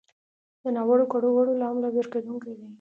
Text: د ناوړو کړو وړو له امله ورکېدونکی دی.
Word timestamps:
د 0.61 0.63
ناوړو 0.75 1.05
کړو 1.13 1.29
وړو 1.33 1.53
له 1.61 1.65
امله 1.71 1.87
ورکېدونکی 1.93 2.51
دی. 2.59 2.67